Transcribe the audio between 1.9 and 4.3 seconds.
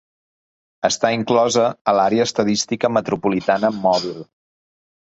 a l'àrea estadística metropolitana mòbil.